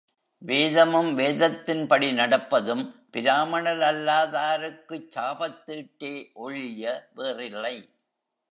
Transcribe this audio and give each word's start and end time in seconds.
வேதமும் 0.41 1.17
வேதத்தின்படி 1.17 2.07
நடப்பதும் 2.13 2.83
பிராமணரல்லாதாருக்குச் 3.13 5.07
சாபத்தீட்டே 5.15 6.33
ஒழிய 6.33 7.09
வேறில்லை. 7.15 7.75